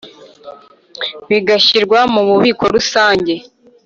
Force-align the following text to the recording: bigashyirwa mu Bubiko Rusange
bigashyirwa 1.29 1.99
mu 2.13 2.21
Bubiko 2.27 2.63
Rusange 2.75 3.33